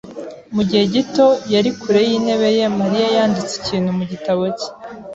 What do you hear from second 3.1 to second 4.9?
yanditse ikintu mu gitabo cye.